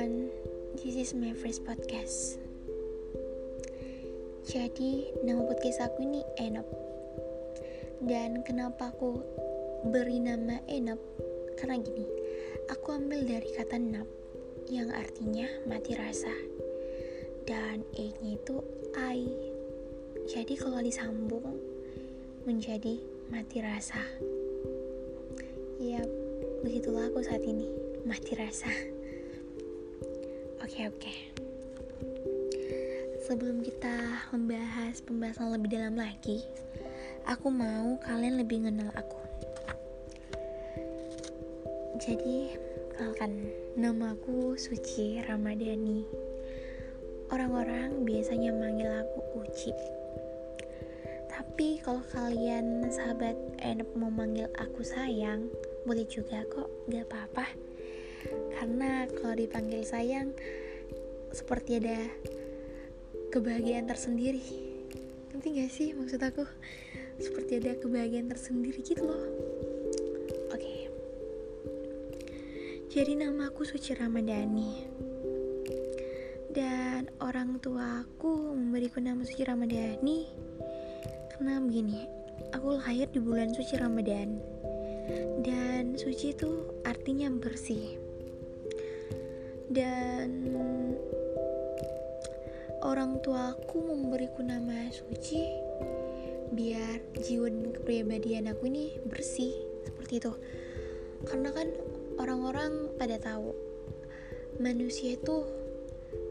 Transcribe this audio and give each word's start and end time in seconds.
everyone, 0.00 0.32
this 0.80 0.96
is 0.96 1.12
my 1.12 1.28
first 1.36 1.60
podcast. 1.68 2.40
Jadi, 4.48 5.12
nama 5.20 5.44
podcast 5.44 5.84
aku 5.84 6.08
ini 6.08 6.24
Enop. 6.40 6.64
Dan 8.00 8.40
kenapa 8.40 8.96
aku 8.96 9.20
beri 9.92 10.24
nama 10.24 10.56
Enop? 10.72 10.96
Karena 11.60 11.76
gini, 11.84 12.08
aku 12.72 12.96
ambil 12.96 13.28
dari 13.28 13.52
kata 13.52 13.76
nap 13.76 14.08
yang 14.72 14.88
artinya 14.88 15.44
mati 15.68 15.92
rasa. 15.92 16.32
Dan 17.44 17.84
E-nya 17.92 18.40
itu 18.40 18.56
I. 18.96 19.28
Jadi 20.24 20.56
kalau 20.56 20.80
disambung 20.80 21.60
menjadi 22.48 22.96
mati 23.28 23.60
rasa. 23.60 24.00
Ya, 25.76 26.00
begitulah 26.64 27.12
aku 27.12 27.20
saat 27.20 27.44
ini, 27.44 27.68
mati 28.08 28.32
rasa. 28.32 28.72
Oke, 30.70 30.86
oke. 30.86 31.14
Sebelum 33.26 33.58
kita 33.58 34.22
membahas 34.30 35.02
pembahasan 35.02 35.50
lebih 35.58 35.74
dalam 35.74 35.98
lagi, 35.98 36.46
aku 37.26 37.50
mau 37.50 37.98
kalian 38.06 38.38
lebih 38.38 38.62
mengenal 38.62 38.94
aku. 38.94 39.18
Jadi, 41.98 42.54
kenalkan, 42.94 43.50
namaku 43.74 44.54
Suci 44.54 45.18
Ramadhani. 45.26 46.06
Orang-orang 47.34 48.06
biasanya 48.06 48.54
manggil 48.54 48.94
aku 48.94 49.42
Uci. 49.42 49.74
Tapi 51.34 51.82
kalau 51.82 52.06
kalian 52.14 52.86
sahabat 52.94 53.34
enak 53.58 53.90
mau 53.98 54.06
manggil 54.06 54.46
aku 54.54 54.86
sayang, 54.86 55.50
boleh 55.82 56.06
juga 56.06 56.46
kok, 56.46 56.70
gak 56.86 57.10
apa-apa. 57.10 57.58
Karena 58.52 59.08
kalau 59.16 59.32
dipanggil 59.32 59.80
sayang, 59.80 60.36
seperti 61.30 61.82
ada 61.82 61.98
kebahagiaan 63.30 63.86
tersendiri. 63.86 64.42
Nanti 65.30 65.56
gak 65.56 65.70
sih 65.70 65.94
maksud 65.94 66.20
aku? 66.22 66.44
Seperti 67.20 67.62
ada 67.62 67.78
kebahagiaan 67.78 68.28
tersendiri 68.28 68.82
gitu 68.82 69.06
loh. 69.06 69.24
Oke. 70.50 70.58
Okay. 70.58 70.80
jadi 72.90 73.22
nama 73.22 73.50
aku 73.54 73.62
Suci 73.62 73.94
Ramadhani. 73.94 74.86
Dan 76.50 77.06
orang 77.22 77.62
tua 77.62 78.02
aku 78.02 78.58
memberiku 78.58 78.98
nama 78.98 79.22
Suci 79.22 79.46
Ramadhani 79.46 80.50
karena 81.40 81.56
begini 81.56 82.04
aku 82.52 82.76
lahir 82.76 83.08
di 83.08 83.16
bulan 83.16 83.48
suci 83.56 83.80
Ramadan 83.80 84.36
dan 85.40 85.96
suci 85.96 86.36
itu 86.36 86.68
artinya 86.84 87.32
bersih. 87.32 87.96
Dan 89.72 90.28
orang 92.80 93.20
tuaku 93.20 93.84
memberiku 93.84 94.40
nama 94.40 94.88
suci 94.88 95.44
biar 96.50 97.12
jiwa 97.12 97.52
dan 97.52 97.76
kepribadian 97.76 98.48
aku 98.48 98.72
ini 98.72 98.96
bersih. 99.04 99.52
Seperti 99.84 100.20
itu. 100.20 100.32
Karena 101.28 101.52
kan 101.52 101.68
orang-orang 102.16 102.96
pada 102.96 103.20
tahu 103.20 103.52
manusia 104.56 105.14
itu 105.14 105.44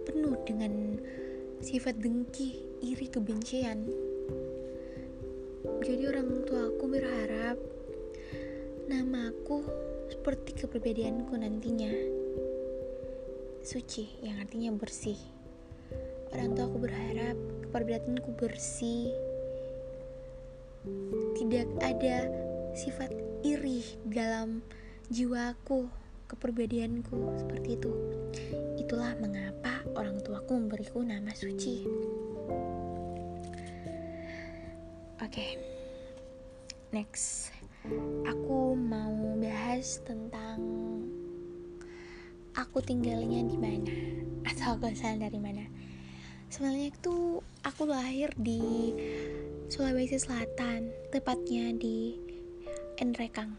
penuh 0.10 0.36
dengan 0.46 0.98
sifat 1.62 2.02
dengki, 2.02 2.66
iri, 2.82 3.08
kebencian. 3.08 3.86
Jadi 5.86 6.04
orang 6.10 6.50
tua 6.50 6.74
aku 6.74 6.86
berharap 6.90 7.58
namaku 8.90 9.62
seperti 10.10 10.66
kepribadianku 10.66 11.34
nantinya. 11.38 11.94
Suci 13.62 14.18
yang 14.26 14.42
artinya 14.42 14.74
bersih 14.74 15.39
orang 16.34 16.54
tua 16.54 16.66
aku 16.70 16.78
berharap 16.78 17.38
keperbedaanku 17.70 18.30
bersih. 18.38 19.14
Tidak 21.38 21.68
ada 21.82 22.30
sifat 22.74 23.12
iri 23.46 23.84
dalam 24.08 24.64
jiwaku 25.10 25.90
kepribadianku 26.30 27.18
seperti 27.42 27.78
itu. 27.78 27.92
Itulah 28.78 29.18
mengapa 29.18 29.82
orang 29.98 30.22
tuaku 30.22 30.58
memberiku 30.58 31.02
nama 31.02 31.34
suci. 31.34 31.86
Oke 35.20 35.36
okay. 35.36 35.52
next. 36.94 37.54
Aku 38.28 38.76
mau 38.76 39.14
bahas 39.40 40.04
tentang 40.04 40.60
aku 42.54 42.84
tinggalnya 42.84 43.46
di 43.46 43.58
mana? 43.58 43.94
Atau 44.46 44.78
asal 44.84 45.18
dari 45.18 45.40
mana 45.40 45.89
sebenarnya 46.50 46.90
itu 46.90 47.40
aku 47.62 47.86
lahir 47.86 48.34
di 48.36 48.62
Sulawesi 49.70 50.18
Selatan 50.18 50.90
tepatnya 51.14 51.70
di 51.78 52.18
Enrekang. 52.98 53.54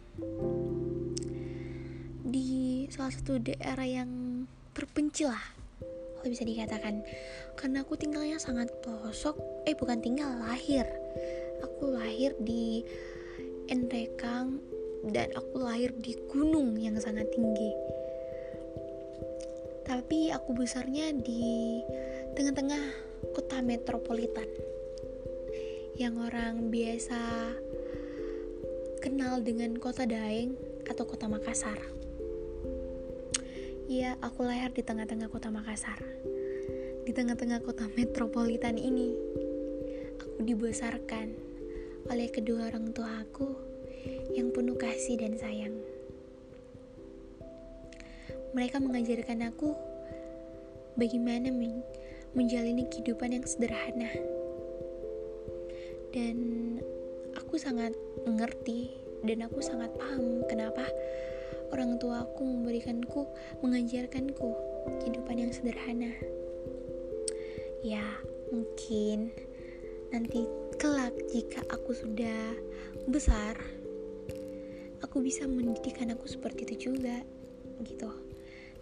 Di 2.26 2.86
salah 2.90 3.14
satu 3.14 3.38
daerah 3.38 3.86
yang 3.86 4.10
terpencil 4.74 5.30
lah 5.30 5.46
kalau 6.20 6.28
bisa 6.34 6.44
dikatakan. 6.44 7.00
Karena 7.56 7.80
aku 7.86 7.96
tinggalnya 7.96 8.36
sangat 8.36 8.68
pelosok 8.84 9.38
eh 9.64 9.72
bukan 9.78 10.02
tinggal 10.02 10.28
lahir. 10.42 10.84
Aku 11.64 11.94
lahir 11.94 12.34
di 12.42 12.84
Enrekang 13.70 14.60
dan 15.08 15.32
aku 15.32 15.62
lahir 15.62 15.94
di 15.96 16.18
gunung 16.28 16.76
yang 16.76 16.98
sangat 17.00 17.30
tinggi. 17.32 17.72
Tapi 19.86 20.28
aku 20.34 20.52
besarnya 20.52 21.14
di 21.16 21.80
tengah-tengah 22.38 22.82
kota 23.34 23.58
metropolitan 23.58 24.46
yang 25.98 26.14
orang 26.22 26.70
biasa 26.70 27.18
kenal 29.02 29.42
dengan 29.42 29.74
kota 29.76 30.06
Daeng 30.06 30.54
atau 30.86 31.04
kota 31.04 31.26
Makassar. 31.26 31.76
Iya, 33.90 34.14
aku 34.22 34.46
lahir 34.46 34.70
di 34.70 34.86
tengah-tengah 34.86 35.26
kota 35.26 35.50
Makassar. 35.50 35.98
Di 37.02 37.10
tengah-tengah 37.10 37.58
kota 37.66 37.90
metropolitan 37.98 38.78
ini, 38.78 39.10
aku 40.22 40.46
dibesarkan 40.46 41.34
oleh 42.06 42.30
kedua 42.30 42.70
orang 42.70 42.94
tua 42.94 43.26
aku 43.26 43.50
yang 44.38 44.54
penuh 44.54 44.78
kasih 44.78 45.18
dan 45.18 45.34
sayang. 45.34 45.74
Mereka 48.54 48.78
mengajarkan 48.78 49.50
aku 49.50 49.74
bagaimana 50.94 51.50
men 51.50 51.82
menjalani 52.34 52.86
kehidupan 52.88 53.34
yang 53.34 53.44
sederhana. 53.46 54.10
Dan 56.10 56.36
aku 57.38 57.58
sangat 57.58 57.94
mengerti 58.26 58.90
dan 59.22 59.46
aku 59.46 59.62
sangat 59.62 59.92
paham 60.00 60.42
kenapa 60.48 60.88
orang 61.70 61.98
tua 62.02 62.26
aku 62.26 62.42
memberikanku, 62.42 63.26
mengajarkanku 63.62 64.50
kehidupan 65.02 65.36
yang 65.38 65.52
sederhana. 65.54 66.10
Ya, 67.80 68.04
mungkin 68.50 69.32
nanti 70.10 70.44
kelak 70.76 71.14
jika 71.30 71.62
aku 71.70 71.94
sudah 71.94 72.58
besar, 73.06 73.56
aku 75.00 75.22
bisa 75.22 75.46
mendidik 75.46 75.96
anakku 76.02 76.26
seperti 76.26 76.66
itu 76.68 76.90
juga, 76.92 77.22
gitu. 77.86 78.10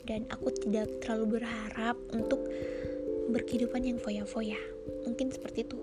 Dan 0.09 0.25
aku 0.33 0.49
tidak 0.57 0.89
terlalu 1.05 1.39
berharap 1.39 2.01
untuk 2.17 2.49
berkehidupan 3.29 3.85
yang 3.85 3.99
foya-foya. 4.01 4.59
Mungkin 5.05 5.29
seperti 5.29 5.69
itu. 5.69 5.79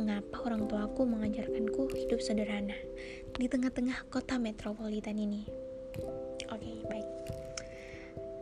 Mengapa 0.00 0.48
orang 0.48 0.64
tuaku 0.64 1.04
mengajarkanku 1.04 1.92
hidup 1.92 2.24
sederhana 2.24 2.72
di 3.36 3.44
tengah-tengah 3.44 4.08
kota 4.08 4.40
metropolitan 4.40 5.20
ini? 5.20 5.44
Oke, 6.48 6.64
okay, 6.64 6.76
baik. 6.88 7.08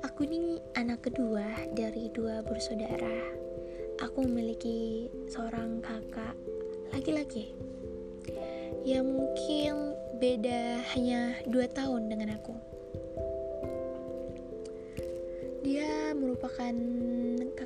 Aku 0.07 0.23
ini 0.23 0.63
anak 0.79 1.11
kedua 1.11 1.43
dari 1.75 2.07
dua 2.15 2.47
bersaudara. 2.47 3.35
Aku 3.99 4.23
memiliki 4.23 5.11
seorang 5.27 5.83
kakak 5.83 6.39
laki-laki. 6.95 7.51
Ya 8.87 9.03
mungkin 9.03 9.99
beda 10.23 10.83
hanya 10.95 11.35
dua 11.51 11.67
tahun 11.67 12.07
dengan 12.07 12.39
aku. 12.39 12.55
Dia 15.67 16.15
merupakan 16.15 16.75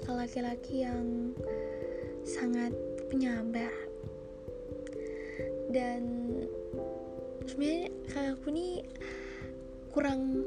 kakak 0.03 0.19
laki-laki 0.19 0.83
yang 0.83 1.31
sangat 2.27 2.75
penyabar 3.07 3.71
dan 5.71 6.03
sebenarnya 7.47 7.87
kakakku 8.11 8.51
ini 8.51 8.83
kurang 9.95 10.43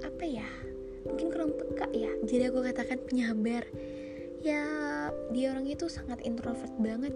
apa 0.00 0.24
ya 0.24 0.48
mungkin 1.04 1.28
kurang 1.28 1.52
peka 1.54 1.86
ya. 1.92 2.08
Jadi 2.24 2.48
aku 2.48 2.64
katakan 2.64 2.98
penyabar 3.04 3.68
ya 4.40 4.64
dia 5.28 5.46
orang 5.52 5.68
itu 5.68 5.92
sangat 5.92 6.24
introvert 6.24 6.72
banget. 6.80 7.12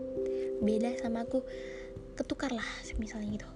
Beda 0.61 0.93
sama 1.01 1.25
aku 1.25 1.41
ketukar 2.13 2.53
lah 2.53 2.69
misalnya 3.01 3.41
gitu 3.41 3.49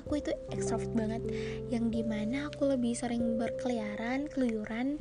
aku 0.00 0.18
itu 0.18 0.32
ekstrovert 0.50 0.90
banget. 0.96 1.22
Yang 1.68 2.00
di 2.00 2.02
mana 2.02 2.48
aku 2.48 2.72
lebih 2.72 2.96
sering 2.96 3.36
berkeliaran 3.36 4.26
keluyuran 4.32 4.96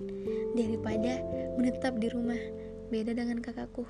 daripada 0.53 1.23
menetap 1.55 1.95
di 1.97 2.11
rumah. 2.11 2.39
Beda 2.91 3.15
dengan 3.15 3.39
kakakku. 3.39 3.87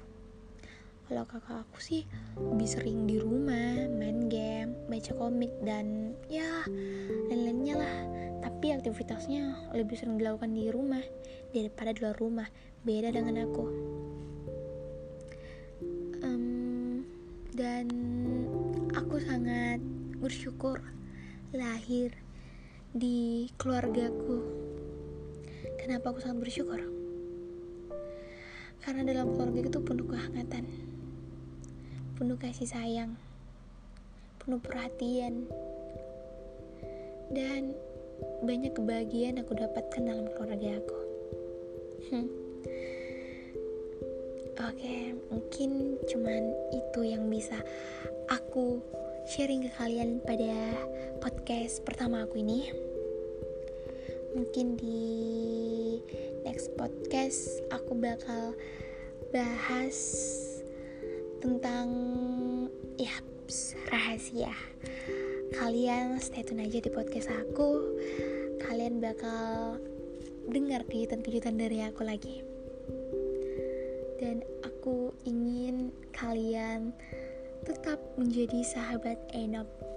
Kalau 1.09 1.25
kakak 1.25 1.65
aku 1.65 1.81
sih 1.81 2.05
lebih 2.37 2.69
sering 2.69 3.09
di 3.09 3.17
rumah 3.17 3.89
main 3.89 4.29
game 4.29 4.77
baca 4.85 5.09
komik 5.17 5.49
dan 5.65 6.13
ya 6.29 6.61
lain-lainnya 7.33 7.81
lah. 7.81 7.97
Tapi 8.45 8.77
aktivitasnya 8.77 9.73
lebih 9.73 9.97
sering 9.97 10.21
dilakukan 10.21 10.53
di 10.53 10.69
rumah 10.69 11.01
daripada 11.49 11.97
di 11.97 11.99
luar 12.05 12.17
rumah. 12.21 12.47
Beda 12.85 13.09
dengan 13.09 13.41
aku. 13.41 13.65
Um, 16.21 17.01
dan 17.57 17.89
aku 18.93 19.17
sangat 19.17 19.81
bersyukur 20.21 20.77
lahir 21.53 22.13
di 22.93 23.49
keluargaku 23.57 24.37
kenapa 25.81 26.13
aku 26.13 26.19
sangat 26.21 26.45
bersyukur 26.45 26.81
karena 28.85 29.01
dalam 29.05 29.33
keluarga 29.33 29.69
itu 29.69 29.79
penuh 29.81 30.07
kehangatan 30.09 30.89
penuh 32.19 32.35
kasih 32.35 32.67
sayang, 32.67 33.15
penuh 34.43 34.59
perhatian, 34.59 35.47
dan 37.31 37.71
banyak 38.43 38.75
kebahagiaan 38.75 39.39
aku 39.39 39.55
dapatkan 39.55 40.03
dalam 40.03 40.27
keluarga 40.35 40.83
aku. 40.83 40.99
Hmm. 42.11 42.27
Oke, 44.59 45.15
mungkin 45.31 45.95
cuman 46.11 46.43
itu 46.75 47.07
yang 47.07 47.31
bisa 47.31 47.55
aku 48.27 48.83
sharing 49.23 49.63
ke 49.63 49.71
kalian 49.79 50.19
pada 50.19 50.75
podcast 51.49 51.81
pertama 51.81 52.29
aku 52.29 52.45
ini. 52.45 52.69
Mungkin 54.37 54.77
di 54.77 55.01
next 56.45 56.69
podcast 56.77 57.65
aku 57.73 57.97
bakal 57.97 58.53
bahas 59.33 59.97
tentang 61.41 61.89
ya 63.01 63.17
rahasia. 63.89 64.53
Kalian 65.57 66.21
stay 66.21 66.45
tune 66.45 66.61
aja 66.61 66.85
di 66.85 66.91
podcast 66.93 67.33
aku. 67.33 67.97
Kalian 68.61 69.01
bakal 69.01 69.81
dengar 70.53 70.85
kejutan-kejutan 70.85 71.57
dari 71.57 71.81
aku 71.81 72.05
lagi. 72.05 72.45
Dan 74.21 74.45
aku 74.61 75.17
ingin 75.25 75.89
kalian 76.13 76.93
tetap 77.65 77.97
menjadi 78.21 78.61
sahabat 78.69 79.17
Enop 79.33 79.88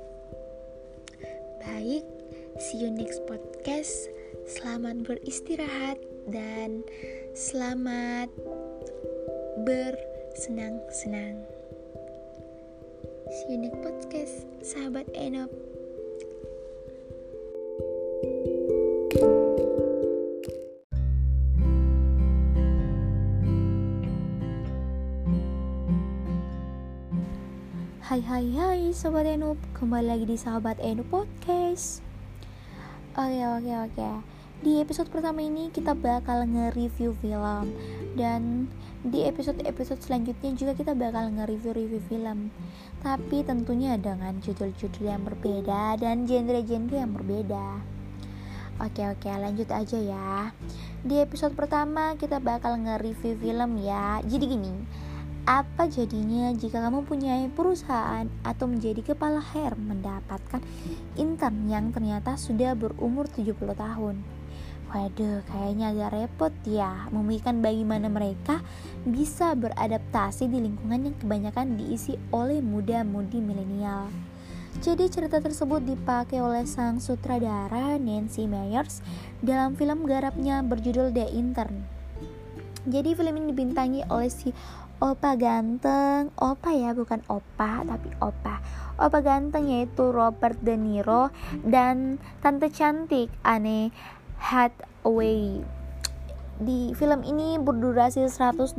see 2.63 2.79
you 2.79 2.95
next 2.95 3.27
podcast 3.27 4.07
selamat 4.47 5.03
beristirahat 5.03 5.99
dan 6.31 6.87
selamat 7.35 8.31
ber 9.67 9.99
senang-senang. 10.39 11.43
See 13.27 13.59
you 13.59 13.67
next 13.67 13.83
podcast, 13.83 14.47
sahabat 14.63 15.11
Enop. 15.19 15.51
Hai 28.07 28.21
hai 28.23 28.47
hai 28.55 28.81
Sobat 28.93 29.25
Enop 29.25 29.57
Kembali 29.73 30.05
lagi 30.05 30.29
di 30.29 30.37
Sahabat 30.37 30.77
Enop 30.85 31.09
Podcast 31.09 32.12
Oke 33.13 33.45
oke 33.45 33.73
oke. 33.77 34.11
Di 34.65 34.81
episode 34.81 35.13
pertama 35.13 35.45
ini 35.45 35.69
kita 35.69 35.93
bakal 35.93 36.49
nge-review 36.49 37.13
film. 37.21 37.69
Dan 38.17 38.73
di 39.05 39.29
episode-episode 39.29 40.01
selanjutnya 40.01 40.57
juga 40.57 40.73
kita 40.73 40.97
bakal 40.97 41.29
nge-review-review 41.37 42.01
film. 42.09 42.49
Tapi 43.05 43.45
tentunya 43.45 44.01
dengan 44.01 44.41
judul-judul 44.41 45.05
yang 45.05 45.29
berbeda 45.29 46.01
dan 46.01 46.25
genre-genre 46.25 46.97
yang 46.97 47.13
berbeda. 47.13 47.85
Oke 48.81 49.05
oke 49.05 49.29
lanjut 49.29 49.69
aja 49.69 49.99
ya. 50.01 50.57
Di 51.05 51.21
episode 51.21 51.53
pertama 51.53 52.17
kita 52.17 52.41
bakal 52.41 52.81
nge-review 52.81 53.37
film 53.37 53.77
ya. 53.77 54.25
Jadi 54.25 54.57
gini 54.57 54.73
apa 55.43 55.91
jadinya 55.91 56.55
jika 56.55 56.79
kamu 56.79 57.03
punya 57.03 57.43
perusahaan 57.51 58.31
atau 58.47 58.71
menjadi 58.71 59.03
kepala 59.03 59.43
hair 59.43 59.75
mendapatkan 59.75 60.63
intern 61.19 61.67
yang 61.67 61.91
ternyata 61.91 62.39
sudah 62.39 62.79
berumur 62.79 63.27
70 63.27 63.75
tahun? 63.75 64.23
Waduh, 64.93 65.43
kayaknya 65.49 65.91
agak 65.91 66.11
repot 66.13 66.55
ya 66.69 67.09
memikirkan 67.11 67.59
bagaimana 67.59 68.07
mereka 68.13 68.61
bisa 69.03 69.57
beradaptasi 69.59 70.47
di 70.47 70.63
lingkungan 70.63 71.11
yang 71.11 71.17
kebanyakan 71.17 71.81
diisi 71.81 72.21
oleh 72.31 72.61
muda-mudi 72.61 73.41
milenial. 73.41 74.13
Jadi 74.79 75.09
cerita 75.11 75.41
tersebut 75.41 75.83
dipakai 75.83 76.39
oleh 76.39 76.69
sang 76.69 77.03
sutradara 77.03 77.97
Nancy 77.99 78.47
Meyers 78.47 79.03
dalam 79.43 79.75
film 79.75 80.07
garapnya 80.07 80.63
berjudul 80.63 81.11
The 81.11 81.29
Intern. 81.35 82.02
Jadi 82.83 83.15
film 83.15 83.35
ini 83.39 83.55
dibintangi 83.55 84.01
oleh 84.11 84.27
si 84.27 84.51
opa 85.03 85.35
ganteng, 85.35 86.31
opa 86.39 86.71
ya 86.75 86.95
bukan 86.95 87.23
opa 87.31 87.83
tapi 87.87 88.11
opa. 88.19 88.63
Opa 88.99 89.19
ganteng 89.23 89.71
yaitu 89.71 90.11
Robert 90.11 90.59
De 90.63 90.79
Niro 90.79 91.35
dan 91.63 92.23
tante 92.43 92.71
cantik 92.71 93.31
Anne 93.43 93.95
Hathaway. 94.39 95.63
Di 96.63 96.95
film 96.95 97.27
ini 97.27 97.59
berdurasi 97.59 98.31
120 98.31 98.79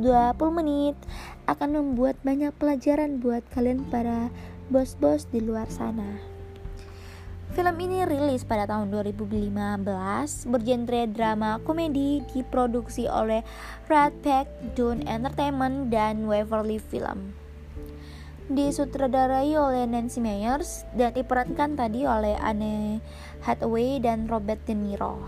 menit 0.56 0.96
akan 1.44 1.76
membuat 1.76 2.16
banyak 2.24 2.52
pelajaran 2.56 3.20
buat 3.20 3.44
kalian 3.52 3.84
para 3.92 4.32
bos-bos 4.72 5.28
di 5.28 5.44
luar 5.44 5.68
sana. 5.68 6.33
Film 7.54 7.78
ini 7.78 8.02
rilis 8.02 8.42
pada 8.42 8.66
tahun 8.66 8.90
2015, 8.90 9.46
bergenre 10.50 11.06
drama 11.06 11.62
komedi, 11.62 12.18
diproduksi 12.34 13.06
oleh 13.06 13.46
Red 13.86 14.26
Pack, 14.26 14.74
Dune 14.74 15.06
Entertainment, 15.06 15.86
dan 15.86 16.26
Waverly 16.26 16.82
Film. 16.82 17.30
Disutradarai 18.50 19.54
oleh 19.54 19.86
Nancy 19.86 20.18
Meyers 20.18 20.82
dan 20.98 21.14
diperankan 21.14 21.78
tadi 21.78 22.02
oleh 22.02 22.34
Anne 22.42 22.98
Hathaway 23.46 24.02
dan 24.02 24.26
Robert 24.26 24.58
De 24.66 24.74
Niro. 24.74 25.22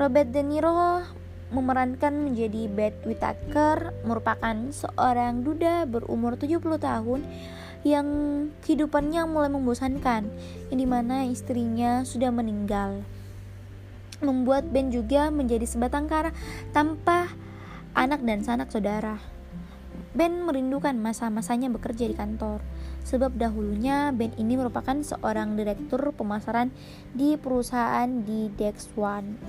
Robert 0.00 0.32
De 0.32 0.40
Niro 0.40 1.04
memerankan 1.52 2.16
menjadi 2.16 2.64
Beth 2.64 3.04
Whittaker 3.04 3.92
merupakan 4.08 4.56
seorang 4.72 5.44
duda 5.44 5.84
berumur 5.84 6.40
70 6.40 6.80
tahun 6.80 7.20
yang 7.82 8.08
kehidupannya 8.60 9.24
mulai 9.24 9.48
membosankan 9.48 10.28
yang 10.68 10.78
di 10.78 10.88
mana 10.88 11.24
istrinya 11.24 12.04
sudah 12.04 12.28
meninggal. 12.28 13.00
Membuat 14.20 14.68
Ben 14.68 14.92
juga 14.92 15.32
menjadi 15.32 15.64
sebatang 15.64 16.04
kara 16.04 16.36
tanpa 16.76 17.32
anak 17.96 18.20
dan 18.20 18.44
sanak 18.44 18.68
saudara. 18.68 19.16
Ben 20.12 20.42
merindukan 20.42 20.92
masa-masanya 20.98 21.70
bekerja 21.72 22.10
di 22.10 22.18
kantor. 22.18 22.60
Sebab 23.06 23.40
dahulunya 23.40 24.12
Ben 24.12 24.36
ini 24.36 24.60
merupakan 24.60 25.00
seorang 25.00 25.56
direktur 25.56 26.12
pemasaran 26.12 26.68
di 27.16 27.40
perusahaan 27.40 28.10
di 28.22 28.52
Dex 28.52 28.92
One 28.98 29.40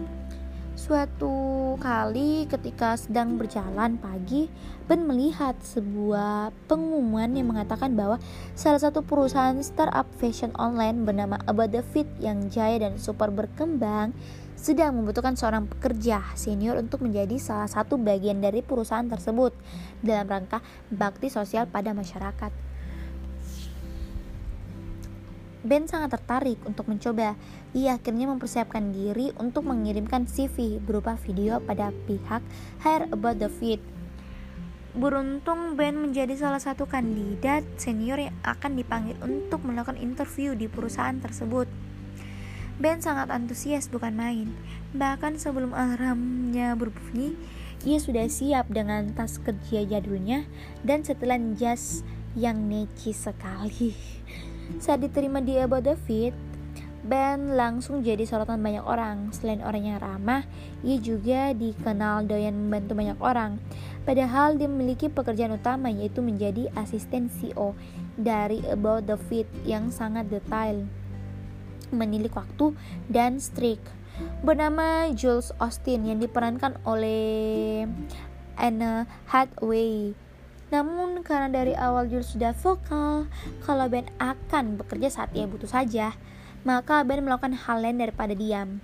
Suatu 0.82 1.78
kali 1.78 2.50
ketika 2.50 2.98
sedang 2.98 3.38
berjalan 3.38 4.02
pagi, 4.02 4.50
Ben 4.90 5.06
melihat 5.06 5.54
sebuah 5.62 6.50
pengumuman 6.66 7.30
yang 7.38 7.54
mengatakan 7.54 7.94
bahwa 7.94 8.18
salah 8.58 8.82
satu 8.82 9.06
perusahaan 9.06 9.54
startup 9.62 10.10
fashion 10.18 10.50
online 10.58 11.06
bernama 11.06 11.38
About 11.46 11.70
The 11.70 11.86
Fit 11.86 12.10
yang 12.18 12.50
jaya 12.50 12.82
dan 12.82 12.98
super 12.98 13.30
berkembang 13.30 14.18
sedang 14.58 14.98
membutuhkan 14.98 15.38
seorang 15.38 15.70
pekerja 15.70 16.26
senior 16.34 16.82
untuk 16.82 17.06
menjadi 17.06 17.38
salah 17.38 17.70
satu 17.70 18.02
bagian 18.02 18.42
dari 18.42 18.66
perusahaan 18.66 19.06
tersebut 19.06 19.54
dalam 20.02 20.26
rangka 20.26 20.66
bakti 20.90 21.30
sosial 21.30 21.70
pada 21.70 21.94
masyarakat. 21.94 22.71
Ben 25.62 25.86
sangat 25.86 26.18
tertarik 26.18 26.58
untuk 26.66 26.90
mencoba. 26.90 27.38
Ia 27.78 28.02
akhirnya 28.02 28.26
mempersiapkan 28.26 28.90
diri 28.90 29.30
untuk 29.38 29.70
mengirimkan 29.70 30.26
CV 30.26 30.82
berupa 30.82 31.14
video 31.22 31.62
pada 31.62 31.94
pihak 32.10 32.42
Hire 32.82 33.06
About 33.14 33.38
the 33.38 33.46
Fit. 33.46 33.78
Beruntung 34.98 35.78
Ben 35.78 35.94
menjadi 35.94 36.34
salah 36.34 36.58
satu 36.58 36.90
kandidat 36.90 37.62
senior 37.78 38.18
yang 38.18 38.36
akan 38.42 38.74
dipanggil 38.74 39.16
untuk 39.22 39.62
melakukan 39.62 40.02
interview 40.02 40.58
di 40.58 40.66
perusahaan 40.66 41.22
tersebut. 41.22 41.70
Ben 42.82 42.98
sangat 42.98 43.30
antusias 43.30 43.86
bukan 43.86 44.18
main. 44.18 44.50
Bahkan 44.98 45.38
sebelum 45.38 45.78
alarmnya 45.78 46.74
berbunyi, 46.74 47.38
ia 47.86 48.02
sudah 48.02 48.26
siap 48.26 48.66
dengan 48.74 49.14
tas 49.14 49.38
kerja 49.38 49.86
jadulnya 49.86 50.50
dan 50.82 51.06
setelan 51.06 51.54
jas 51.54 52.02
yang 52.34 52.66
necis 52.66 53.30
sekali. 53.30 53.94
Saat 54.78 55.04
diterima 55.04 55.42
di 55.42 55.58
About 55.58 55.84
David, 55.84 56.32
Ben 57.02 57.58
langsung 57.58 58.06
jadi 58.06 58.22
sorotan 58.30 58.62
banyak 58.62 58.86
orang. 58.86 59.34
Selain 59.34 59.66
orang 59.66 59.90
yang 59.90 59.98
ramah, 59.98 60.46
ia 60.86 61.02
juga 61.02 61.50
dikenal 61.58 62.30
doyan 62.30 62.54
membantu 62.54 62.94
banyak 62.94 63.18
orang. 63.18 63.58
Padahal 64.06 64.54
dia 64.54 64.70
memiliki 64.70 65.10
pekerjaan 65.10 65.58
utama 65.58 65.90
yaitu 65.90 66.22
menjadi 66.22 66.70
asisten 66.78 67.34
CEO 67.34 67.74
dari 68.14 68.62
About 68.70 69.10
the 69.10 69.18
Fit 69.18 69.50
yang 69.66 69.90
sangat 69.90 70.30
detail, 70.30 70.86
menilik 71.90 72.34
waktu 72.38 72.78
dan 73.10 73.42
strict. 73.42 73.82
Bernama 74.46 75.10
Jules 75.18 75.50
Austin 75.58 76.06
yang 76.06 76.22
diperankan 76.22 76.78
oleh 76.86 77.90
Anne 78.62 79.10
Hathaway. 79.26 80.14
Namun 80.72 81.20
karena 81.22 81.52
dari 81.52 81.76
awal 81.76 82.08
Jules 82.08 82.32
sudah 82.32 82.56
vokal 82.56 83.28
kalau 83.68 83.86
Ben 83.92 84.08
akan 84.18 84.80
bekerja 84.80 85.12
saat 85.12 85.30
ia 85.36 85.44
butuh 85.44 85.68
saja, 85.68 86.16
maka 86.64 87.04
Ben 87.04 87.20
melakukan 87.22 87.54
hal 87.54 87.84
lain 87.84 88.00
daripada 88.00 88.32
diam. 88.32 88.80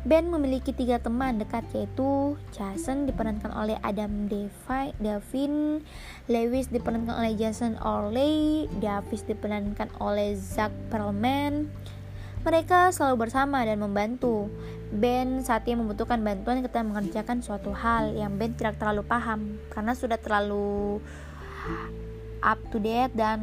Ben 0.00 0.32
memiliki 0.32 0.72
tiga 0.72 0.96
teman 0.96 1.36
dekat 1.36 1.60
yaitu 1.76 2.32
Jason 2.56 3.04
diperankan 3.04 3.52
oleh 3.52 3.76
Adam 3.84 4.32
Devi, 4.32 4.96
Davin, 4.96 5.84
Lewis 6.24 6.72
diperankan 6.72 7.20
oleh 7.20 7.36
Jason 7.36 7.76
Orley, 7.84 8.64
Davis 8.80 9.28
diperankan 9.28 9.92
oleh 10.00 10.32
Zach 10.40 10.72
Perlman. 10.88 11.68
Mereka 12.40 12.94
selalu 12.96 13.28
bersama 13.28 13.62
dan 13.62 13.80
membantu. 13.80 14.48
Ben 14.90 15.44
saat 15.44 15.68
ia 15.70 15.78
membutuhkan 15.78 16.18
bantuan 16.18 16.66
ketika 16.66 16.82
mengerjakan 16.82 17.38
suatu 17.44 17.70
hal 17.70 18.10
yang 18.16 18.34
Ben 18.34 18.50
tidak 18.58 18.74
terlalu 18.82 19.06
paham 19.06 19.54
karena 19.70 19.94
sudah 19.94 20.18
terlalu 20.18 20.98
up 22.42 22.58
to 22.74 22.82
date 22.82 23.14
dan 23.14 23.38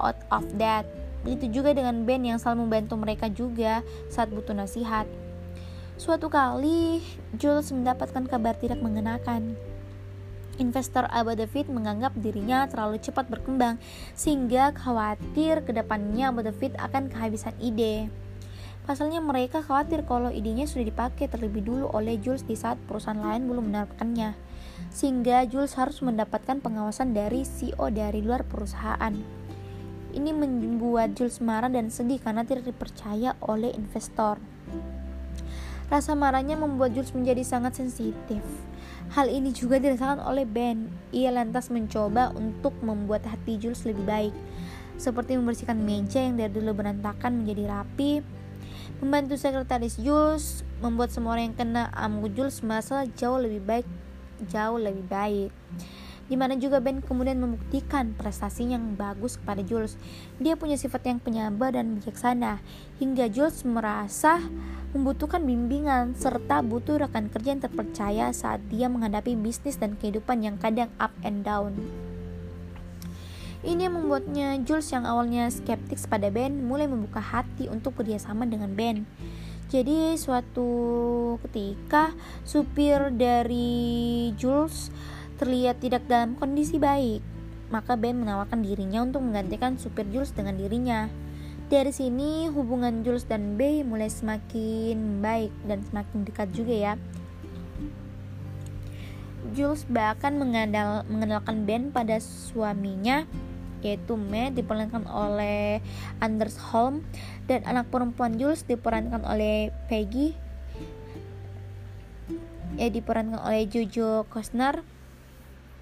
out 0.00 0.16
of 0.32 0.46
date 0.56 0.88
Begitu 1.20 1.60
juga 1.60 1.76
dengan 1.76 2.08
band 2.08 2.24
yang 2.24 2.38
selalu 2.40 2.68
membantu 2.68 2.94
mereka 2.96 3.28
juga 3.28 3.84
saat 4.08 4.32
butuh 4.32 4.56
nasihat. 4.56 5.04
Suatu 6.00 6.32
kali, 6.32 7.04
Jules 7.36 7.68
mendapatkan 7.76 8.24
kabar 8.24 8.56
tidak 8.56 8.80
mengenakan. 8.80 9.52
Investor 10.60 11.08
Abba 11.08 11.34
David 11.34 11.72
menganggap 11.72 12.12
dirinya 12.20 12.68
terlalu 12.68 13.00
cepat 13.00 13.32
berkembang 13.32 13.80
sehingga 14.12 14.76
khawatir 14.76 15.64
ke 15.64 15.72
depannya 15.72 16.28
Abba 16.28 16.52
David 16.52 16.76
akan 16.76 17.08
kehabisan 17.08 17.56
ide. 17.58 18.12
Pasalnya 18.84 19.24
mereka 19.24 19.64
khawatir 19.64 20.04
kalau 20.04 20.28
idenya 20.28 20.68
sudah 20.68 20.84
dipakai 20.84 21.30
terlebih 21.30 21.64
dulu 21.64 21.88
oleh 21.94 22.18
Jules 22.20 22.44
di 22.44 22.58
saat 22.58 22.76
perusahaan 22.84 23.18
lain 23.18 23.46
belum 23.48 23.72
menerapkannya. 23.72 24.34
Sehingga 24.90 25.46
Jules 25.46 25.78
harus 25.78 26.02
mendapatkan 26.02 26.58
pengawasan 26.58 27.14
dari 27.14 27.46
CEO 27.46 27.86
dari 27.92 28.20
luar 28.20 28.42
perusahaan. 28.42 29.14
Ini 30.10 30.30
membuat 30.34 31.14
Jules 31.14 31.38
marah 31.38 31.70
dan 31.70 31.86
sedih 31.94 32.18
karena 32.18 32.42
tidak 32.42 32.66
dipercaya 32.66 33.38
oleh 33.46 33.70
investor. 33.70 34.42
Rasa 35.86 36.18
marahnya 36.18 36.58
membuat 36.58 36.90
Jules 36.90 37.14
menjadi 37.14 37.46
sangat 37.46 37.78
sensitif. 37.78 38.42
Hal 39.10 39.26
ini 39.26 39.50
juga 39.50 39.82
dirasakan 39.82 40.22
oleh 40.22 40.46
Ben. 40.46 40.86
Ia 41.10 41.34
lantas 41.34 41.66
mencoba 41.68 42.30
untuk 42.34 42.78
membuat 42.82 43.26
hati 43.26 43.58
Jules 43.58 43.82
lebih 43.82 44.06
baik, 44.06 44.34
seperti 44.94 45.34
membersihkan 45.34 45.82
meja 45.82 46.22
yang 46.22 46.38
dari 46.38 46.54
dulu 46.54 46.78
berantakan 46.78 47.42
menjadi 47.42 47.66
rapi, 47.74 48.22
membantu 49.02 49.34
sekretaris 49.34 49.98
Jules, 49.98 50.62
membuat 50.78 51.10
semua 51.10 51.34
orang 51.34 51.50
yang 51.50 51.58
kena 51.58 51.90
amgu 51.90 52.30
Jules 52.30 52.62
merasa 52.62 53.02
jauh 53.18 53.42
lebih 53.42 53.66
baik, 53.66 53.86
jauh 54.46 54.78
lebih 54.78 55.02
baik 55.10 55.50
di 56.30 56.38
mana 56.38 56.54
juga 56.54 56.78
Ben 56.78 57.02
kemudian 57.02 57.42
membuktikan 57.42 58.14
prestasi 58.14 58.70
yang 58.70 58.94
bagus 58.94 59.34
kepada 59.34 59.66
Jules. 59.66 59.98
Dia 60.38 60.54
punya 60.54 60.78
sifat 60.78 61.10
yang 61.10 61.18
penyabar 61.18 61.74
dan 61.74 61.98
bijaksana, 61.98 62.62
hingga 63.02 63.26
Jules 63.26 63.66
merasa 63.66 64.38
membutuhkan 64.94 65.42
bimbingan 65.42 66.14
serta 66.14 66.62
butuh 66.62 67.02
rekan 67.02 67.26
kerja 67.26 67.58
yang 67.58 67.62
terpercaya 67.62 68.30
saat 68.30 68.62
dia 68.70 68.86
menghadapi 68.86 69.34
bisnis 69.34 69.74
dan 69.74 69.98
kehidupan 69.98 70.46
yang 70.46 70.54
kadang 70.54 70.94
up 71.02 71.10
and 71.26 71.42
down. 71.42 71.74
Ini 73.60 73.90
yang 73.90 73.98
membuatnya 73.98 74.56
Jules 74.64 74.88
yang 74.88 75.04
awalnya 75.04 75.50
skeptik 75.52 76.00
pada 76.08 76.32
Ben 76.32 76.64
mulai 76.64 76.88
membuka 76.88 77.20
hati 77.20 77.68
untuk 77.68 77.98
kerjasama 77.98 78.48
dengan 78.48 78.72
Ben. 78.72 79.04
Jadi 79.70 80.18
suatu 80.18 80.70
ketika 81.46 82.10
supir 82.42 83.14
dari 83.14 84.32
Jules 84.34 84.90
terlihat 85.40 85.80
tidak 85.80 86.04
dalam 86.04 86.36
kondisi 86.36 86.76
baik, 86.76 87.24
maka 87.72 87.96
Ben 87.96 88.20
menawarkan 88.20 88.60
dirinya 88.60 89.00
untuk 89.00 89.24
menggantikan 89.24 89.80
supir 89.80 90.04
Jules 90.12 90.36
dengan 90.36 90.60
dirinya. 90.60 91.08
Dari 91.72 91.88
sini 91.96 92.52
hubungan 92.52 93.00
Jules 93.00 93.24
dan 93.24 93.56
B 93.56 93.80
mulai 93.80 94.12
semakin 94.12 95.24
baik 95.24 95.54
dan 95.64 95.80
semakin 95.88 96.28
dekat 96.28 96.52
juga 96.52 96.74
ya. 96.76 96.94
Jules 99.56 99.88
bahkan 99.88 100.36
mengenal, 100.36 101.08
mengenalkan 101.08 101.64
Ben 101.64 101.88
pada 101.88 102.20
suaminya 102.20 103.24
yaitu 103.80 104.12
Matt 104.12 104.60
diperankan 104.60 105.08
oleh 105.08 105.80
Anders 106.20 106.60
Holm 106.60 107.00
dan 107.48 107.64
anak 107.64 107.88
perempuan 107.88 108.36
Jules 108.36 108.60
diperankan 108.68 109.24
oleh 109.24 109.72
Peggy 109.88 110.36
ya 112.76 112.92
diperankan 112.92 113.40
oleh 113.40 113.64
Jojo 113.64 114.28
Costner 114.28 114.84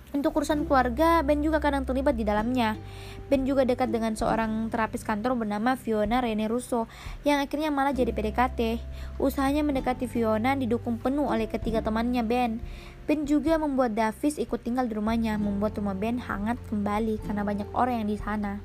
untuk 0.08 0.40
urusan 0.40 0.64
keluarga, 0.64 1.20
Ben 1.20 1.44
juga 1.44 1.60
kadang 1.60 1.84
terlibat 1.84 2.16
di 2.16 2.24
dalamnya. 2.24 2.80
Ben 3.28 3.44
juga 3.44 3.68
dekat 3.68 3.92
dengan 3.92 4.16
seorang 4.16 4.72
terapis 4.72 5.04
kantor 5.04 5.36
bernama 5.36 5.76
Fiona 5.76 6.24
Rene 6.24 6.48
Russo 6.48 6.88
yang 7.28 7.44
akhirnya 7.44 7.68
malah 7.68 7.92
jadi 7.92 8.16
PDKT. 8.16 8.80
Usahanya 9.20 9.60
mendekati 9.60 10.08
Fiona 10.08 10.56
didukung 10.56 10.96
penuh 10.96 11.28
oleh 11.28 11.44
ketiga 11.44 11.84
temannya 11.84 12.24
Ben. 12.24 12.56
Ben 13.04 13.28
juga 13.28 13.60
membuat 13.60 13.92
Davis 13.92 14.40
ikut 14.40 14.64
tinggal 14.64 14.88
di 14.88 14.96
rumahnya, 14.96 15.36
membuat 15.36 15.76
rumah 15.76 15.92
Ben 15.92 16.16
hangat 16.16 16.56
kembali 16.72 17.20
karena 17.28 17.44
banyak 17.44 17.68
orang 17.76 18.00
yang 18.00 18.08
di 18.08 18.16
sana. 18.16 18.64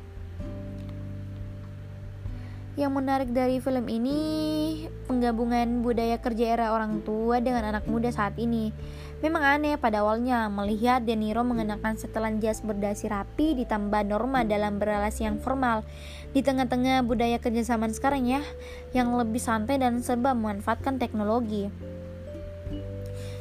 Yang 2.74 2.92
menarik 2.96 3.30
dari 3.36 3.60
film 3.60 3.86
ini 3.86 4.18
penggabungan 5.06 5.86
budaya 5.86 6.18
kerja 6.18 6.58
era 6.58 6.72
orang 6.72 7.04
tua 7.04 7.38
dengan 7.44 7.68
anak 7.70 7.86
muda 7.86 8.10
saat 8.10 8.34
ini. 8.40 8.72
Memang 9.24 9.40
aneh 9.40 9.80
pada 9.80 10.04
awalnya 10.04 10.52
melihat 10.52 11.00
De 11.08 11.16
Niro 11.16 11.48
mengenakan 11.48 11.96
setelan 11.96 12.44
jas 12.44 12.60
berdasi 12.60 13.08
rapi 13.08 13.56
ditambah 13.56 14.04
norma 14.04 14.44
dalam 14.44 14.84
berrelasi 14.84 15.24
yang 15.24 15.40
formal 15.40 15.88
di 16.36 16.44
tengah-tengah 16.44 17.08
budaya 17.08 17.40
kerja 17.40 17.64
zaman 17.64 17.96
sekarang 17.96 18.28
ya 18.28 18.44
yang 18.92 19.16
lebih 19.16 19.40
santai 19.40 19.80
dan 19.80 20.04
serba 20.04 20.36
memanfaatkan 20.36 21.00
teknologi. 21.00 21.72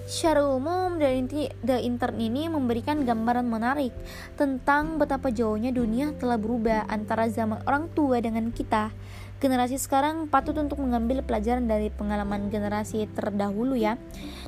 Secara 0.06 0.46
umum, 0.46 1.02
The 1.02 1.78
Intern 1.82 2.18
ini 2.20 2.46
memberikan 2.46 3.02
gambaran 3.02 3.50
menarik 3.50 3.90
tentang 4.38 5.02
betapa 5.02 5.34
jauhnya 5.34 5.74
dunia 5.74 6.14
telah 6.14 6.38
berubah 6.38 6.86
antara 6.86 7.26
zaman 7.26 7.58
orang 7.66 7.90
tua 7.90 8.22
dengan 8.22 8.54
kita 8.54 8.94
generasi 9.42 9.74
sekarang 9.82 10.30
patut 10.30 10.54
untuk 10.54 10.78
mengambil 10.78 11.26
pelajaran 11.26 11.66
dari 11.66 11.90
pengalaman 11.90 12.46
generasi 12.46 13.10
terdahulu 13.10 13.74
ya 13.74 13.98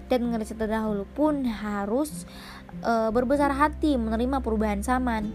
dan 0.07 0.31
generasi 0.31 0.55
terdahulu 0.55 1.03
pun 1.19 1.43
harus 1.43 2.23
e, 2.79 3.11
berbesar 3.11 3.51
hati 3.51 3.99
menerima 3.99 4.39
perubahan 4.39 4.87
zaman 4.87 5.35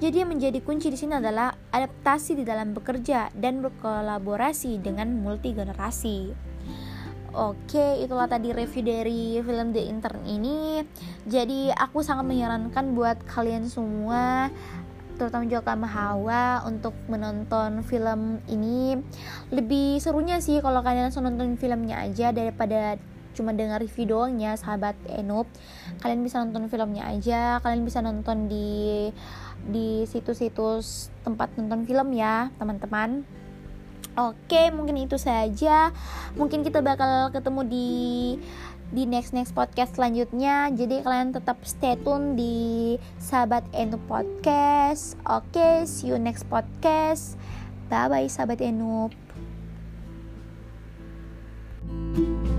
jadi 0.00 0.24
yang 0.24 0.32
menjadi 0.32 0.64
kunci 0.64 0.88
di 0.88 0.96
sini 0.96 1.20
adalah 1.20 1.52
adaptasi 1.72 2.40
di 2.40 2.44
dalam 2.48 2.72
bekerja 2.72 3.28
dan 3.36 3.60
berkolaborasi 3.60 4.80
dengan 4.80 5.12
multi 5.20 5.52
generasi. 5.52 6.32
Oke, 7.36 8.00
itulah 8.00 8.24
tadi 8.24 8.50
review 8.50 8.80
dari 8.80 9.38
film 9.44 9.76
The 9.76 9.86
Intern 9.92 10.24
ini. 10.24 10.80
Jadi 11.28 11.68
aku 11.70 12.00
sangat 12.00 12.26
menyarankan 12.26 12.96
buat 12.96 13.22
kalian 13.28 13.68
semua 13.68 14.48
terutama 15.20 15.44
juga 15.44 15.60
Kama 15.60 15.84
Hawa 15.84 16.64
untuk 16.64 16.96
menonton 17.12 17.84
film 17.84 18.40
ini 18.48 18.96
lebih 19.52 20.00
serunya 20.00 20.40
sih 20.40 20.64
kalau 20.64 20.80
kalian 20.80 21.12
langsung 21.12 21.28
nonton 21.28 21.60
filmnya 21.60 22.00
aja 22.00 22.32
daripada 22.32 22.96
cuma 23.36 23.52
dengar 23.52 23.84
review 23.84 24.16
doangnya 24.16 24.56
sahabat 24.56 24.96
Enup 25.12 25.44
kalian 26.00 26.24
bisa 26.24 26.40
nonton 26.40 26.72
filmnya 26.72 27.04
aja 27.04 27.60
kalian 27.60 27.84
bisa 27.84 28.00
nonton 28.00 28.48
di 28.48 29.12
di 29.60 30.08
situs-situs 30.08 31.12
tempat 31.20 31.52
nonton 31.60 31.84
film 31.84 32.16
ya 32.16 32.48
teman-teman 32.56 33.28
Oke, 34.18 34.74
mungkin 34.74 34.98
itu 34.98 35.14
saja. 35.14 35.94
Mungkin 36.34 36.66
kita 36.66 36.82
bakal 36.82 37.30
ketemu 37.30 37.62
di 37.70 37.88
di 38.90 39.06
next 39.06 39.32
next 39.32 39.54
podcast 39.54 39.94
selanjutnya. 39.96 40.70
Jadi 40.74 41.02
kalian 41.02 41.30
tetap 41.34 41.62
stay 41.62 41.94
tune 42.02 42.34
di 42.34 42.98
Sahabat 43.22 43.66
Enu 43.74 43.98
Podcast. 44.10 45.14
Oke, 45.26 45.86
see 45.86 46.10
you 46.10 46.18
next 46.18 46.46
podcast. 46.50 47.38
Bye 47.90 48.06
bye 48.10 48.28
Sahabat 48.30 48.62
Enu. 48.62 49.10
thank 51.90 52.46
you 52.46 52.49